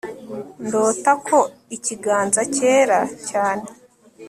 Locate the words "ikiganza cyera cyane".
1.75-3.65